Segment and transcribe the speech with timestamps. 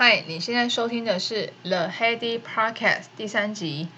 [0.00, 3.88] 嗨，你现在收听的是 The Heady Podcast 第三集。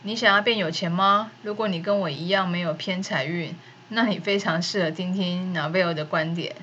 [0.00, 1.30] 你想要变有钱吗？
[1.42, 3.54] 如果你跟我一样没有偏财运，
[3.90, 6.56] 那你非常适合听听 Navel 的观点。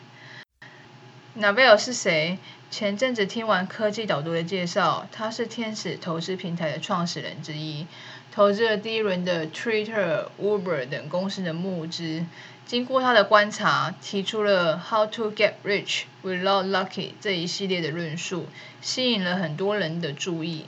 [1.38, 2.40] Navel 是谁？
[2.72, 7.86] 前阵子听完科技导读的介绍，他是天使投资平台的创始人之一，
[8.32, 12.26] 投资了第一轮的 Twitter、Uber 等公司的募资。
[12.66, 18.48] 经过他的观察，提出了 “How to get rich without lucky” 这一系列的论述，
[18.82, 20.66] 吸引了很多人的注意。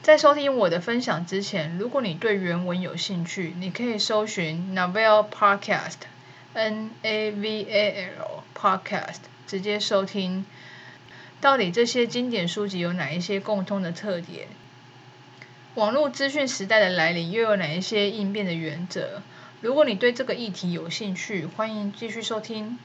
[0.00, 10.46] 在收听我的分享之前，如果你对原文有兴趣，你可以搜寻 Navel Podcast，N A V A L Podcast，直接收听。
[11.40, 14.48] 到底这些经典书籍有哪一些共通的特点？
[15.74, 19.22] 网络资讯时代的来临又有哪一些应变的原则？
[19.60, 22.78] 如果你对这个议题有兴趣，欢迎继续收听。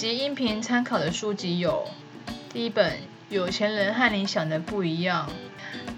[0.00, 1.86] 集音频参考的书籍有：
[2.50, 2.92] 第一本
[3.28, 5.28] 《有钱人和你想的不一样》，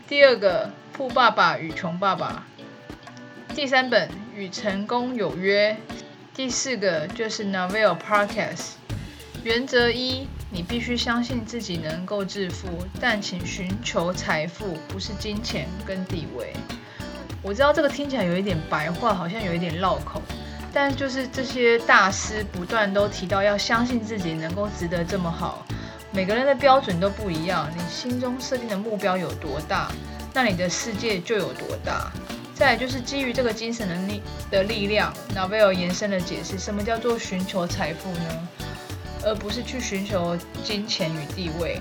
[0.08, 2.44] 第二个《富爸爸与穷爸爸》，
[3.54, 5.76] 第三本《与成功有约》，
[6.34, 8.72] 第四个就是 Navel Podcast。
[9.44, 16.52] 原则一：你必须相信自己能够致富，但请寻求财富，不是金钱跟地位。
[17.40, 20.20] 我知道这个听起来有一点白话，好像有一点绕口。
[20.72, 25.66] 但就是这些大师不断都提到，要相信自己能够值得这么好。
[26.10, 29.90] 每个人的标准都不一样，你心中设定的目标有多大，
[30.32, 32.10] 那你的世界就有多大。
[32.54, 38.48] 再就是基于这个精神能力的力量，Navel 延伸的解释，什么叫做寻求财富呢？
[39.24, 41.80] 而不是去寻求金钱与地位。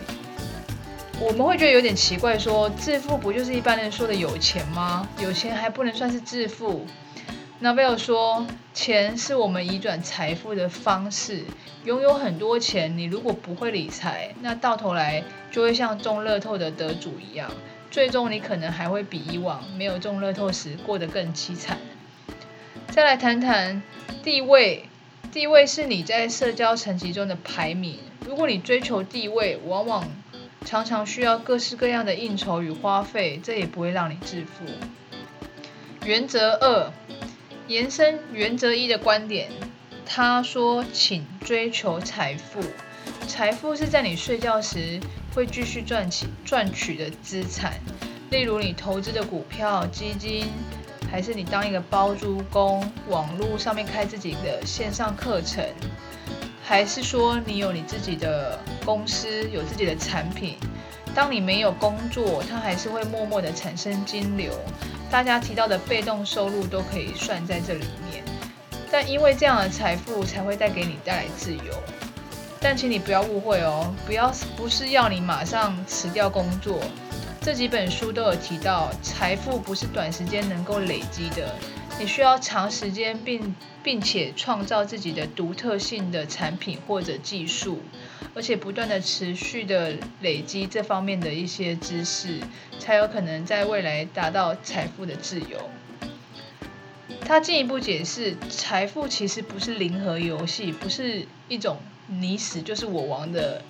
[1.20, 5.08] 我们会觉得有点奇怪，说致富不就是一般人说的有钱吗？
[5.20, 6.86] 有钱还不能算是致富
[7.62, 11.44] ？Navel 说，钱是我们移转财富的方式。
[11.86, 17.52] 拥有很多钱，你如果不会理财，那到头来就会像中乐透的得主一样，
[17.92, 21.78] 最终你可能还会比以往没有中乐透时过得更凄惨。
[22.90, 23.84] 再来谈谈
[24.24, 24.86] 地位，
[25.32, 28.00] 地位是你在社交层级中的排名。
[28.28, 30.12] 如果你追求地位，往往
[30.66, 34.66] 常常需要各式各样的应酬与花费，这也不会让你致富。
[36.04, 36.92] 原则二。
[37.68, 39.50] 延伸原则一的观点，
[40.06, 42.60] 他说：“请追求财富，
[43.28, 45.00] 财富是在你睡觉时
[45.34, 47.80] 会继续赚取赚取的资产，
[48.30, 50.50] 例如你投资的股票、基金，
[51.10, 55.64] 还是你当一个包租公，网络上面开自己的线上课程，
[56.62, 60.58] 还是说你有你自己的公司，有自己的产品。
[61.14, 64.52] 当你没有工作，它还是会默默的产生金流。”
[65.12, 68.24] 大家提到的被动收入都可以算在这里面，
[68.90, 71.84] 但因为这样的财富才会带给你带来自由。
[72.62, 76.80] 但请你不要误会哦，不要不是要你马上辞掉工作。
[77.42, 81.56] 这几本书都有提到，财富不是短时间能够累积的，
[82.00, 87.80] 你需要长时间并并且创造自己的独特性的产品或者技术。
[88.34, 92.40] 而且不断的持续的累积这方面的一些知识，
[92.80, 95.70] 才有可能在未来达到财富的自由。
[97.26, 101.78] 他进一步解释，财富其实不是零和游戏，不是一种
[102.08, 103.62] 你死就是我亡的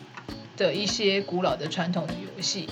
[0.58, 2.70] 的一些古老的传统的游戏。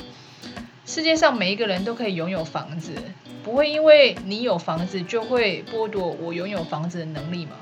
[0.85, 2.93] 世界上每一个人都可以拥有房子，
[3.43, 7.57] 不会因为你有房子就会剥夺我拥有房子的能力吗？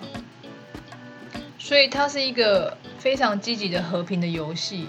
[1.57, 2.77] 所以它是一个。
[2.97, 4.87] 非常积极的和平的游戏，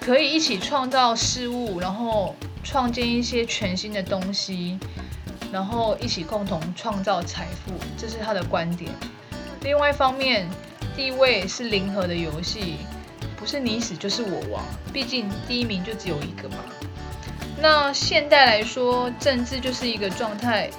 [0.00, 4.78] 可以一起创造事物，然后创建一些全新的东西，
[5.52, 8.90] 然后一起共同创造财富，这是他的观点。
[9.62, 10.48] 另外一方面，
[10.96, 12.76] 地位是零和的游戏，
[13.36, 16.56] 不是你死就是我亡，毕竟第一名就只有一个嘛。
[17.60, 20.70] 那现代来说，政治就是一个状态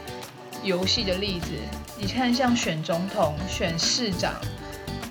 [0.63, 1.51] 游戏的例子。
[1.97, 4.33] 你看，像选总统、选市长。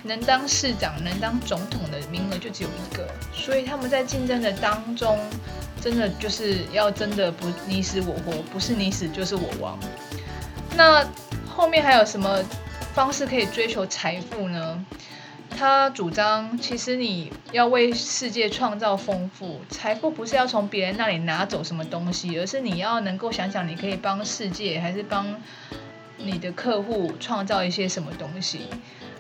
[0.04, 5.18] 能当市长、能当总统的名额就只有一个，所以他们在竞争的当中，
[5.80, 9.78] 真的就是要真的不你死我活，不是你死就是我亡。
[10.76, 11.04] 那
[11.48, 12.38] 后面还有什么
[12.92, 14.84] 方式可以追求财富呢？
[15.56, 25.40] 他主张，其实你要为世界创造丰富，财富不是要从别人那里拿走什么东西，而是你要能够想想，你可以帮世界还是帮
[26.18, 28.66] 你的客户创造一些什么东西。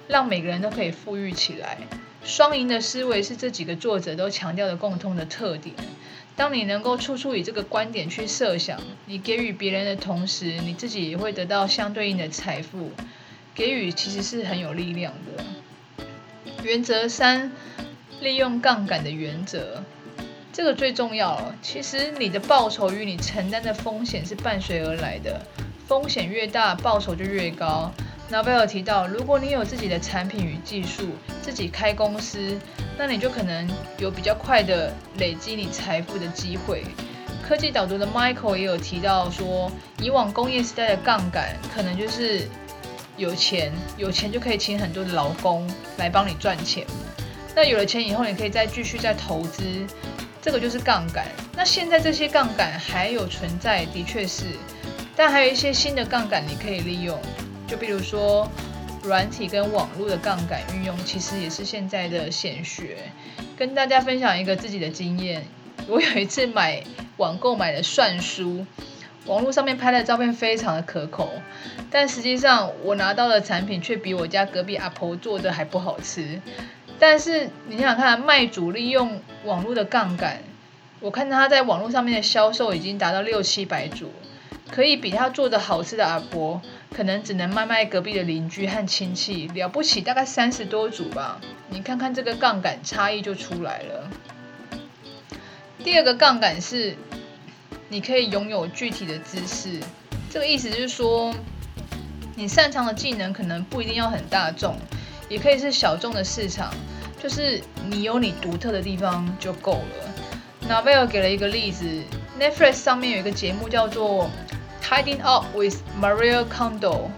[0.08, 1.78] 让每个人都可以富裕起来，
[2.24, 5.74] 双赢的思维是这几个作者都强调的共通的特点。
[6.36, 12.90] 当你能够处处以这个观点去设想，你给予别人的同时，你自己也会得到相对应的财富。
[13.54, 15.44] 给予其实是很有力量的。
[16.64, 17.52] 原则三，
[18.20, 19.84] 利用杠杆的原则，
[20.52, 21.54] 这个最重要。
[21.62, 25.40] 其实你的报酬与你承担的风险是伴随而来的，
[25.86, 27.92] 风险越大，报酬就越高。
[28.34, 31.10] 诺贝尔提到，如果你有自己的产品与技术，
[31.40, 32.58] 自己开公司，
[32.98, 33.64] 那你就可能
[33.96, 36.82] 有比较快的累积你财富的机会。
[37.46, 39.70] 科技导读的 Michael 也有提到说，
[40.00, 42.48] 以往工业时代的杠杆可能就是
[43.16, 45.64] 有钱，有钱就可以请很多的劳工
[45.96, 46.84] 来帮你赚钱。
[47.54, 49.62] 那有了钱以后，你可以再继续再投资，
[50.42, 51.24] 这个就是杠杆。
[51.54, 54.46] 那现在这些杠杆还有存在，的确是，
[55.14, 57.16] 但还有一些新的杠杆你可以利用。
[57.66, 58.48] 就比如说，
[59.02, 62.96] 软体跟网络的杠杆运用，其实也是现在的显学。
[63.56, 65.44] 跟大家分享一个自己的经验，
[65.88, 66.82] 我有一次买
[67.16, 68.66] 网购买的蒜酥，
[69.26, 71.30] 网络上面拍的照片非常的可口，
[71.90, 76.40] 但实际上我拿到的产品却比我家隔壁阿婆做的还不好吃。
[76.98, 80.42] 但是你想想看，卖主利用网络的杠杆，
[81.00, 84.10] 我看他在网络上面的销售已经达到六七百组。
[84.70, 86.60] 可以比他做的好吃的阿婆，
[86.96, 91.40] 可能只能卖卖隔壁的邻居和亲戚，了不起大概三十多组吧。
[91.68, 94.08] 你看看这个杠杆差异就出来了。
[95.82, 96.96] 第二个杠杆是，
[97.88, 99.80] 你可以拥有具体的知识，
[100.30, 101.34] 这个意思就是说，
[102.36, 104.76] 你擅长的技能可能不一定要很大众，
[105.28, 106.72] 也可以是小众的市场，
[107.20, 107.60] 就是
[107.90, 110.14] 你有你独特的地方就够了。
[110.68, 111.84] 那贝尔给了一个例子
[112.40, 114.30] ，Netflix 上面有一个节目叫做。
[114.86, 117.08] Tidying Up with Marie Kondo，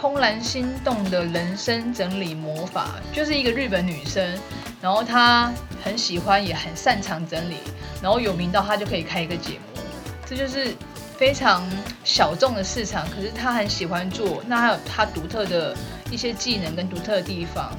[0.00, 4.38] 怦然心动的人生整理魔法，就是一个日本女生，
[4.80, 7.56] 然后她很喜欢也很擅长整理，
[8.00, 9.82] 然后有名到她就可以开一个节目，
[10.24, 10.72] 这就是
[11.16, 11.68] 非常
[12.04, 15.76] 小众的市场，可是她很喜欢做，那还有她独特的
[16.12, 17.76] 一些技能跟独特的地方，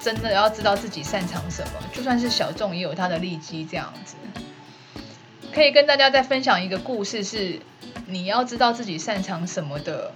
[0.00, 4.16] 真的要知道自己擅长什么，就算是小众也有它的利基这样子。
[5.54, 7.60] 可以跟大家再分享一个故事是。
[8.10, 10.12] 你要知道自己擅长什么的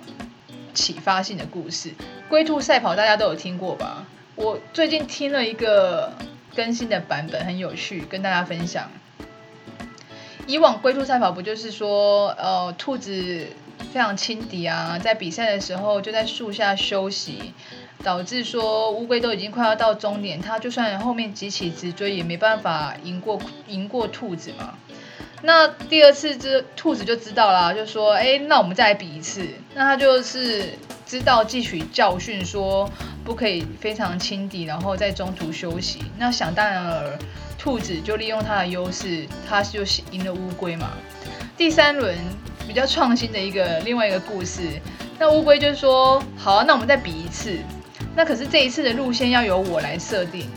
[0.72, 1.90] 启发性的故事，
[2.30, 4.06] 《龟兔赛跑》大家都有听过吧？
[4.34, 6.14] 我最近听了一个
[6.56, 8.90] 更新的版本，很有趣，跟大家分享。
[10.46, 13.46] 以往《龟兔赛跑》不就是说，呃，兔子
[13.92, 17.52] 非常轻敌啊，在比赛的时候就在树下休息，
[18.02, 23.38] 导致说乌龟都已经快要到终点，它就算后面几起直追，也没办法赢过
[23.68, 24.78] 赢过兔子嘛。
[25.44, 29.44] 那第二次，这兔子就知道了，就说：“哎，那我们再来比一次。”
[29.74, 30.68] 那他就是
[31.04, 32.88] 知道汲取教训，说
[33.24, 36.04] 不可以非常轻敌，然后在中途休息。
[36.16, 37.18] 那想当然了，
[37.58, 40.92] 兔子就利用它的优势，它就赢了乌龟嘛。
[41.56, 42.16] 第三轮
[42.68, 44.62] 比较创新的一个另外一个故事，
[45.18, 47.58] 那乌龟就说：“好啊，那我们再比一次。
[48.14, 50.48] 那可是这一次的路线要由我来设定。”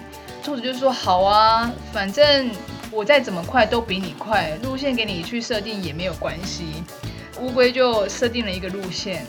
[0.45, 2.51] 兔子就说：“好啊，反正。”
[2.91, 6.83] 我再怎么快都比你快，路线给你去设定也没有关系。
[7.39, 9.25] 乌龟就设定了一个路线。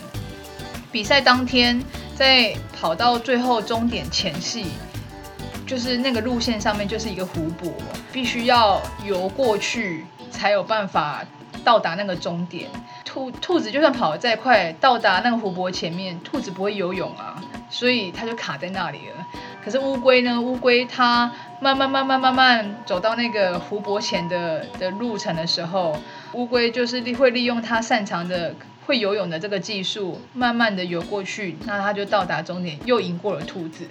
[0.92, 1.82] 比赛当天，
[2.14, 4.66] 在跑到最后终点前戏，
[5.66, 7.72] 就是那个路线上面就是一个湖泊，
[8.12, 11.24] 必须要游过去才有办法
[11.64, 12.70] 到达那个终点。
[13.04, 19.26] 兔兔子就算跑得再快，到达那个湖泊前面，兔子不会游泳啊，所以它就卡在那里了。
[19.66, 20.40] 可是乌龟呢？
[20.40, 25.98] 乌龟它慢慢慢慢慢慢走到那个湖泊前的的路程的时候，
[26.34, 28.54] 乌龟就是利会利用它擅长的
[28.86, 33.88] 会游泳的这个技术，慢慢的游过去，那它就到达终点，又赢过了兔子。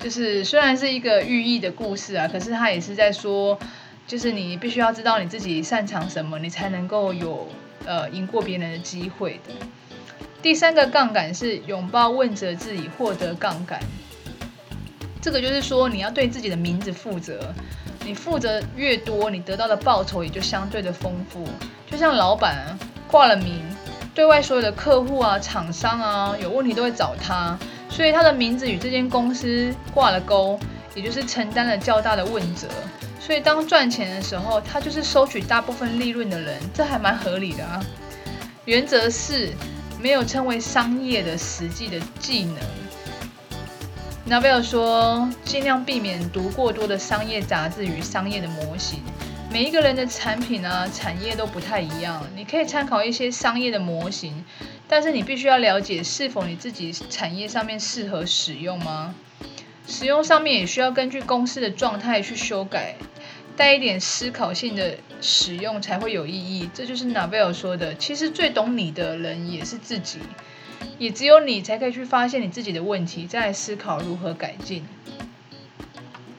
[0.00, 3.56] 就是虽然是一个寓意的故事啊，可是它也是在说，
[4.08, 7.46] 就是你必须要知道你自己擅长什么，你才能够有
[7.84, 9.54] 呃赢过别人的机会的。
[10.42, 13.78] 第三个杠杆是拥抱问责制以获得杠杆。
[15.26, 17.52] 这个就是说，你要对自己的名字负责。
[18.04, 21.44] 你负责越多，你得到的报酬也就相对的丰富。
[21.90, 22.78] 就像老板
[23.08, 23.60] 挂了名，
[24.14, 30.56] 对外所有的客户啊、厂商啊，有问题都会找他，所以他的名字与这间公司挂了钩，
[30.94, 32.68] 也就是承担了较大的问责。
[33.18, 37.84] 所以当赚钱的时候，他就是收取大部分利润的人，这还蛮合理的啊。
[38.64, 39.50] 原则是
[40.00, 42.58] 没有称为商业的实际的技能。
[44.28, 49.00] 诺贝尔说，尽量避免读过多的商业杂志与商业的模型。
[49.52, 54.44] 每一个人的产品啊、产业都不太一样，你可以参考一些商业的模型，
[54.88, 59.14] 但是你必须要了解是否你自己产业上面适合使用吗？
[59.86, 62.96] 使用上面也需要根据公司的状态去修改，
[63.56, 66.68] 带一点思考性的使用才会有意义。
[66.74, 70.18] 这就是 Naval 说的，其实最懂你的人也是自己，
[70.98, 74.84] 也只有你才可以去发现你自己的问题，再来思考如何改进。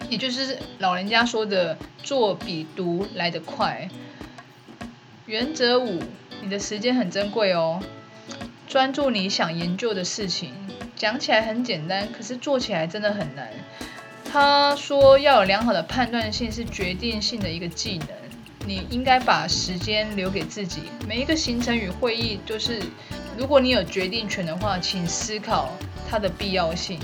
[0.10, 3.90] 也就是老人家说的，做比读来得快。
[5.26, 6.02] 原则五，
[6.42, 7.82] 你的时间很珍贵哦，
[8.68, 10.54] 专注你想研究的事情。
[10.96, 13.50] 讲起来很简单，可是做起来真的很难。
[14.32, 18.08] 他说要有良好的判断性是决定性的一个技能。
[18.66, 22.82] 你应该把时间留给自己，每一个行程与会议都是，
[23.38, 25.70] 如果你有决定权的话，请思考
[26.10, 27.00] 它的必要性。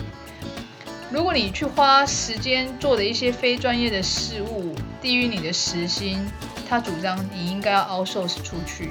[1.12, 6.25] 如果你去花时间做的一些非专业的事物低于你的时薪，
[6.68, 8.90] 他主张你应该要 outsource 出去。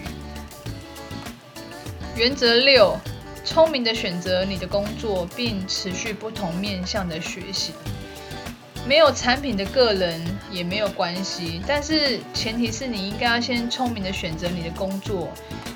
[2.15, 2.97] 原则六：
[3.45, 7.73] 聪明的选择你的工作，并持续不同面向的学习。
[8.87, 10.21] 没有产品的个人
[10.51, 15.29] 也没有关系，但是前提是你应该要先聪明的选择你的工作。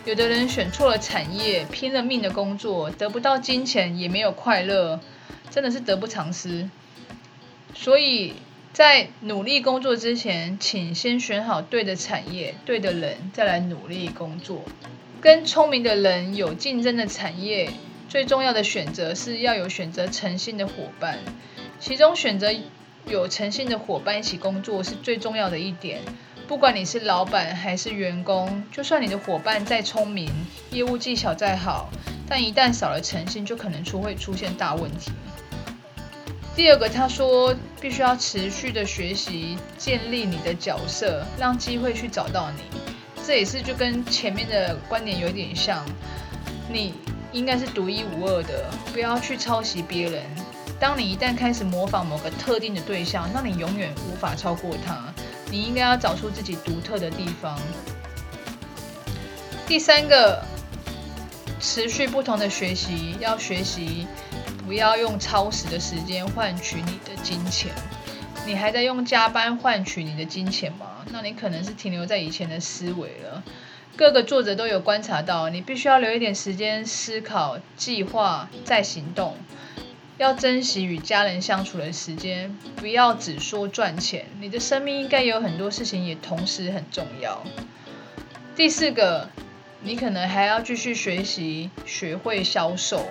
[0.05, 5.01] 有的人选错了产业，拼了命的工作，得不到金钱也没有快乐。
[5.49, 6.69] 真的是得不偿失，
[7.73, 8.35] 所以
[8.73, 14.63] 在努力工作之前，请先选好对的产业、对的人，再来努力工作。
[15.21, 17.71] 跟聪明的人有竞争的产业，
[18.09, 21.21] 最重要的选择是要有选择诚信的伙伴。
[21.79, 22.53] 其中选择
[23.09, 26.01] 有诚信的伙伴一起工作是最重要的一点。
[26.49, 30.29] 不管你是老板还是员工，就算你的伙伴再聪明，
[30.71, 31.89] 业务技巧再好，
[32.29, 35.13] 但一旦少了诚信，就可能出会出现大问题。
[36.57, 42.63] 第二个，他说必须要持续的学习，建立你的角色，让机会去找到你。
[43.25, 45.85] 这也是就跟前面的观点有点像，
[46.69, 46.95] 你
[47.31, 50.23] 应该是独一无二的，不要去抄袭别人。
[50.79, 55.13] 当你一旦开始模仿某个特定的对象，那你永远无法超过他。
[55.51, 57.59] 你应该要找出自己独特的地方。
[59.67, 60.45] 第三个，
[61.61, 64.07] 持续不同的学习，要学习。
[64.67, 67.71] 不要用超时的时间换取你的金钱。
[68.45, 71.07] 你还在用加班换取你的金钱吗？
[71.13, 73.45] 那你可能是停留在以前的思维了。
[73.97, 79.37] 各个作者都有观察到，你必须要留一点时间思考、计划再行动。
[80.19, 84.25] 要珍惜与家人相处的时间，不要只说赚钱。
[84.41, 87.43] 你的生命应该有很多事情也同时很重要。
[88.55, 89.29] 第四个，
[89.83, 93.05] 你可能还要继续学习，学会销售。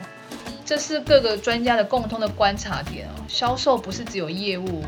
[0.65, 3.11] 这是各个专家的共通的观察点哦。
[3.27, 4.83] 销售不是只有业务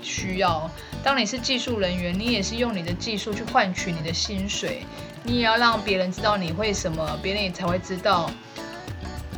[0.00, 0.70] 需要，
[1.02, 4.84] 当你是技术人员，你也是用你的技术去换取你的薪水。
[5.24, 8.30] 你也要让别人知道你会什么，别人也才会知道，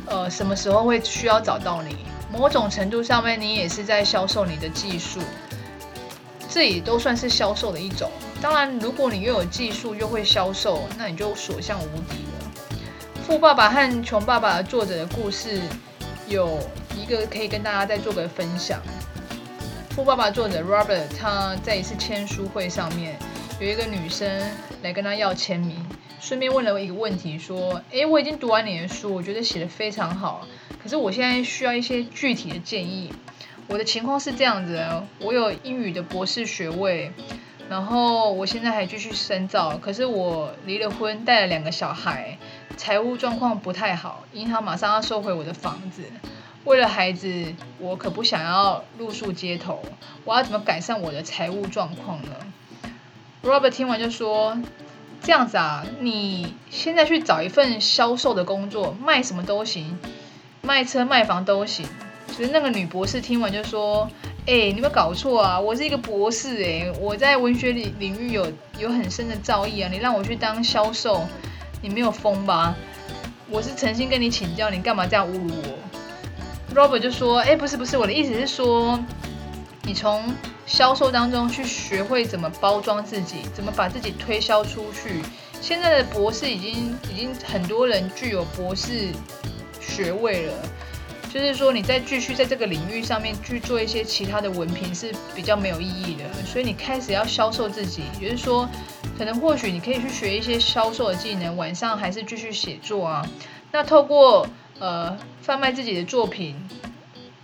[0.05, 1.95] 呃，什么时候会需要找到你。
[2.31, 5.19] 某种程度上面，你也是在销售你的技术，
[6.49, 8.09] 这也都算是销售的一种。
[8.41, 12.51] 当然，如果你又有技术又会销售，那你就所向无敌了。
[13.27, 15.61] 富爸爸和穷爸爸作者的故事，
[16.27, 16.59] 有
[16.95, 18.81] 一个可以跟大家再做个分享。
[19.89, 23.17] 富爸爸作者 Robert，他在一次签书会上面，
[23.59, 24.41] 有一个女生
[24.81, 25.85] 来跟他要签名，
[26.19, 30.45] 顺便问了我一个问题，说：“诶，我已经读完你的书，我觉得写得非常好，
[30.81, 33.13] 可是我现在需要一些具体的建议。
[33.67, 37.11] 我的情况是这样子的，我有英语的博士学位，
[37.69, 42.37] 然后我现在还继续深造，可是我离了婚，带了两个小孩。”
[42.77, 46.03] 财务状况不太好，银行马上要收回我的房子。
[46.63, 49.81] 为了孩子，我可不想要露宿街头。
[50.23, 52.29] 我要怎么改善我的财务状况呢
[53.43, 54.57] ？Robert 听完就说
[55.21, 59.97] ：“这样子啊，你现在去找一份销售的工作，卖什么都行，
[60.61, 61.85] 卖车卖房都行。”
[62.35, 64.09] 其实那个女博士听完就说
[64.47, 65.59] ：“哎，你有没有搞错啊？
[65.59, 71.25] 我是一个博士哎，我在文学领领域有有很深的造诣啊，你让我去当销售。”
[71.81, 72.75] 你没有疯吧？
[73.49, 78.99] 我是诚心跟你请教，你干嘛这样侮辱我？Robert 就说：“哎，不是不是，我的意思是说，
[79.83, 80.21] 你从
[80.69, 85.21] 销售当中去学会怎么包装自己，怎么把自己推销出去。
[85.59, 89.09] 现在的博士已经已经很多人具有博士
[89.81, 90.53] 学位了。”
[91.33, 96.23] 就是说，你再继续在这个领域上面去做一些其他的文凭是比较没有意义的。
[96.43, 98.67] 所以你开始要销售自己，也就是说，
[99.15, 103.27] 可能或许你可以去学一些销售的技能，晚上还是继续写作啊。
[103.71, 104.47] 那透过
[104.79, 106.55] 呃贩卖自己的作品，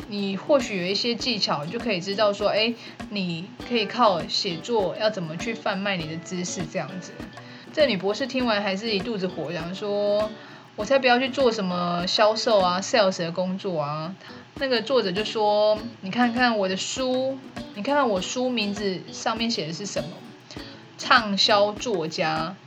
[0.07, 2.73] 你或许有一些技巧，就可以知道说，哎，
[3.09, 7.11] 你可以靠写作要怎么去贩卖你的知识这样子。
[7.73, 10.29] 这女博士听完还是一肚子火，然后说。
[10.77, 14.13] 我才不要去做什么销售啊、sales 的工作啊！
[14.55, 17.39] 那个作者就说：“你看看我的书，
[17.75, 20.09] 你看看我书名字上面写的是什么？
[20.97, 22.57] 畅销作家。”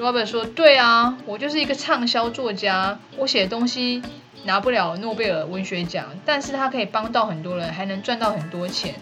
[0.00, 4.02] Robert 说：“对啊，我就是一个畅销作家，我写的东西
[4.44, 8.94] 拿不了诺贝尔文学奖，但是他可以帮到很多人，还能赚到很多钱。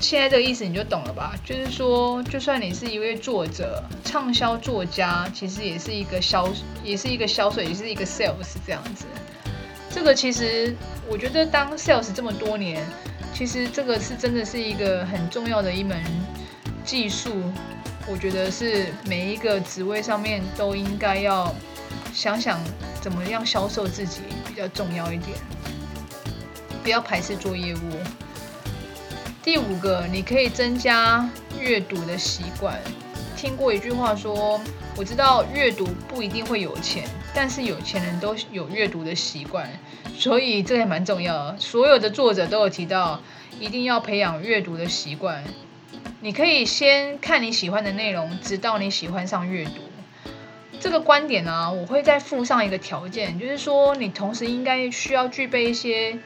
[0.00, 1.34] 现在这个意思你就懂了吧？
[1.44, 6.48] 就是说，就算你是一位作者，畅销作家，其实也是一个销，
[6.82, 9.06] 也是一个销售，也是一个 sales 这样子。
[9.90, 10.74] 这个其实
[11.08, 12.84] 我觉得当 sales 这么多年，
[13.32, 16.02] 其实这个是真的是一个很重要的一门
[16.84, 17.30] 技术。”
[18.06, 21.50] 我觉得是每一个职位上面都应该要
[22.12, 22.60] 想想
[23.04, 25.36] 怎么样销售自己比较重要一点，
[26.82, 27.78] 不要排斥做业务。
[29.42, 31.28] 第五个，你可以增加
[31.60, 32.80] 阅读的习惯。
[33.36, 34.58] 听过一句话说，
[34.96, 39.68] 我知道阅读不一定会有钱，但是有钱人都有阅读的习惯，
[40.16, 41.58] 所以这也蛮重要的。
[41.58, 43.20] 所有的作者都有提到，
[43.60, 45.44] 一定要培养阅读的习惯。
[46.22, 49.72] 你可以先看你喜欢的内容，直到你喜欢上阅读。
[50.84, 56.18] 这个观点呢、我会再附上一个条件，就是说你同时应该需要具备一些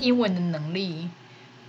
[0.00, 1.08] 英文的能力，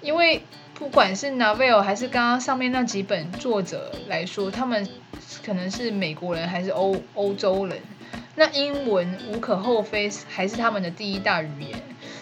[0.01, 0.41] 因为
[0.73, 4.89] 不管是 Naval 还是刚刚上面那几本作者来说，他们
[5.45, 7.79] 可能是美国人还是欧欧洲人，
[8.33, 11.79] 那英文无可厚非还是他们的第一大语言。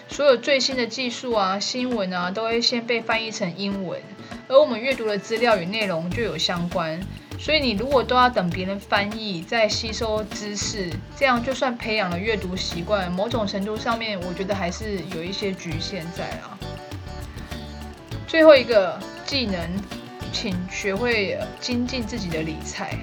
[0.10, 4.02] 所有最新的技术啊、新闻啊，都会先被翻译成英文，
[4.50, 7.00] 而我们阅读的资料与内容就有相关。
[7.40, 16.58] 所以你如果都要等别人翻译再吸收知识，这样就算培养了阅读习惯，某种程度上面，我觉得还是有一些局限在啊。
[18.28, 19.70] 最后一个技能，
[20.32, 22.98] 请学会精进自己的理财。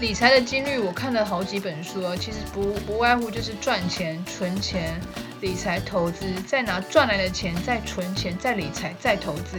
[0.00, 5.00] 理财的金律，我看了好几本书，其实不不外乎就是赚钱、存钱。
[5.40, 9.56] 理财投资，再拿赚来的钱再存钱，再理财，再投资，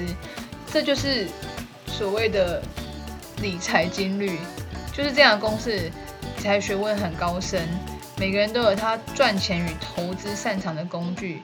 [0.72, 1.28] 这就是
[1.88, 2.62] 所谓的
[3.42, 4.38] 理财金律，
[4.94, 5.92] 就是这样的公式。
[6.38, 7.68] 理财学问很高深，
[8.18, 11.42] 每个人都有他赚钱与投资擅长的工具。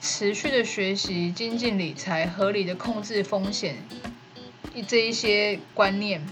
[0.00, 3.76] 持续的学习、精进理财、合理的控制风险，
[4.74, 6.24] 一这一些观念，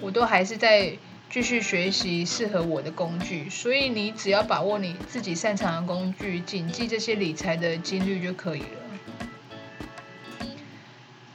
[0.00, 0.92] 我都还是在。
[1.32, 10.46] 继续学习适合我的工具，所以你只要把握你自己擅长的工具，谨记这些理财的金律就可以了。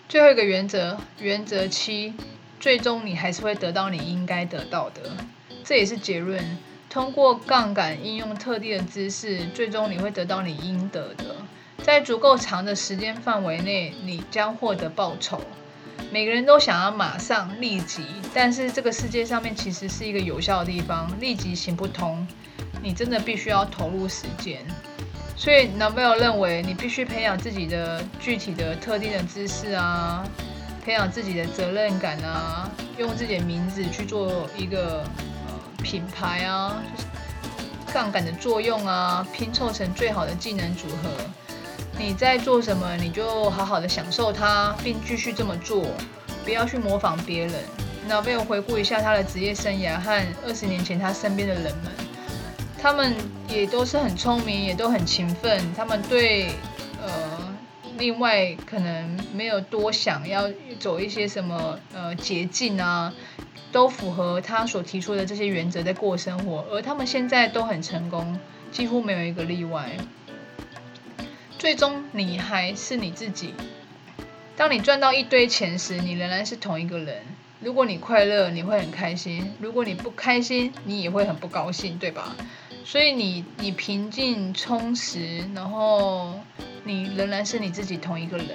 [0.08, 2.14] 最后一个原则，原则七，
[2.60, 5.02] 最终你还是会得到你应该得到的，
[5.64, 6.44] 这也是结论。
[6.90, 11.36] 通过杠杆应用特定的知识，最终你会得到你应得的，
[11.84, 15.42] 在足够长的时间范围内，你将获得报酬。
[16.12, 22.26] 每个人都想要马上立即，但是这个世界上面其实是一个有效的地方，立即行不通。
[22.82, 24.60] 你真的必须要投入时间。
[25.36, 30.24] 所以 Naval 认为，你必须培养自己的具体的特定的知识啊，
[30.88, 35.04] 培养自己的责任感啊，用自己的名字去做一个
[35.46, 36.82] 呃品牌啊，
[37.92, 41.10] 杠杆的作用啊，拼凑成最好的技能组合。
[42.00, 45.86] 你在做什么，你就好好的享受它，并继续这么做，
[46.46, 47.56] 不要去模仿别人。
[48.08, 51.92] 那为我回顾一下他的职业生涯和二十年前他身边的人们，
[52.82, 53.14] 他们
[53.50, 55.62] 也都是很聪明，也都很勤奋。
[55.76, 56.52] 他们对
[57.04, 57.54] 呃，
[57.98, 60.48] 另外可能没有多想要
[60.80, 63.14] 走一些什么呃捷径啊，
[63.72, 68.40] 都符合他所提出的这些原则在过生活，而他们现在都很成功，
[68.72, 69.92] 几乎没有一个例外。
[71.58, 73.54] 最终，你还是你自己。
[74.56, 77.22] 当你赚到一堆钱时，你仍然是同一个人。
[77.60, 82.36] 如果你快乐，你会很开心；如果你不开心，你也会很不高兴，对吧？
[82.86, 86.40] 所以你，你平静充实，然后
[86.84, 88.48] 你仍然是你自己同一个人。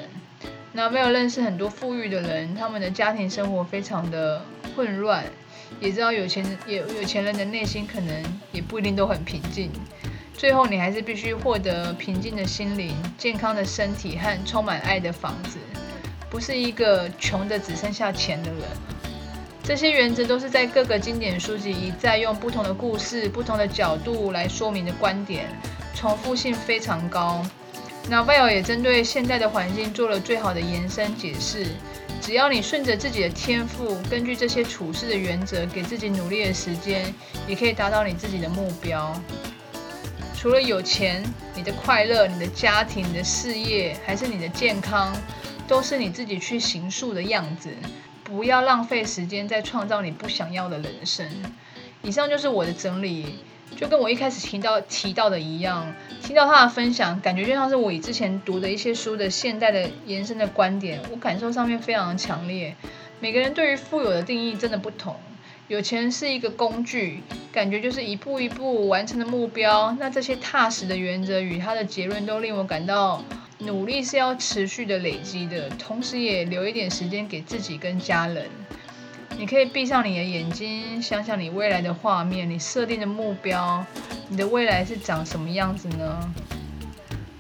[0.73, 4.43] 那没有认识很多富裕的人，他们的家庭生活非常的
[4.75, 5.23] 混乱，
[5.81, 9.71] 也知道有钱人有有钱人的内心可能也不一定都很平静。
[10.35, 15.59] 最后，你还是必须获得平静的心灵、健康的身体和充满爱的房子，
[16.31, 18.63] 不是一个穷的只剩下钱的人。
[19.63, 25.47] 这些原则都是在各个经典书籍一再用不同的故事、不同的角度来说明的观点，
[25.95, 27.45] 重复性非常高。
[28.11, 31.67] Naval 也针对现在的环境做了最好的延伸解释。
[32.21, 37.13] 只要你顺着自己的天赋，根据这些处事的原则，给自己努力的时间，
[37.49, 39.13] 也可以达到你自己的目标。
[40.37, 41.23] 除了有钱，
[41.55, 45.13] 你的快乐、你的家庭、你的事业，还是你的健康，
[45.67, 47.71] 都是你自己去形塑的样子。
[48.25, 51.27] 不要浪费时间在创造你不想要的人生。
[52.03, 53.39] 以上就是我的整理。
[53.77, 62.75] 就跟我一开始提到提到的一样，听到他的分享，感觉就像是我以之前读的一些书的现代的延伸的观点，我感受上面非常的强烈。
[63.21, 65.17] 每个人对于富有的定义真的不同，
[65.69, 69.97] 有钱是一个工具，感觉就是一步一步完成的目标。
[69.99, 73.25] 那这些踏实的原则与他的结论都令我感到，
[73.59, 78.47] 努力是要持续的累积的，同时也留一点时间给自己跟家人。
[79.43, 83.85] 你可以闭上你的眼睛，想想你未来的画面，你设定的目标，
[84.29, 86.33] 你的未来是长什么样子呢？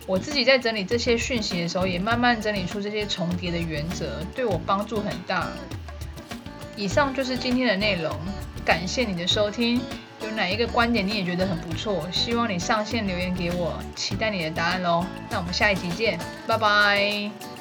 [0.05, 5.47] 我自己在整理这些讯息的时候，也慢慢整理出这些重叠的原则，对我帮助很大。
[6.75, 8.13] 以上就是今天的内容，
[8.65, 9.81] 感谢你的收听。
[10.25, 12.05] 有哪一个观点你也觉得很不错？
[12.11, 15.07] 希望你上线留言给我，期待你的答案喽。
[15.31, 17.52] 那我们下一集见，拜拜。